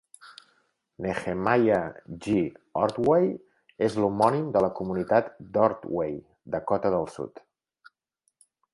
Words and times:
Nehemiah 1.05 1.81
G. 2.27 2.33
Ordway 2.85 3.29
és 3.91 3.99
l'homònim 4.01 4.49
de 4.57 4.65
la 4.67 4.73
comunitat 4.83 5.31
d'Ordway, 5.55 6.19
Dakota 6.57 6.97
del 6.99 7.11
Sud. 7.19 7.47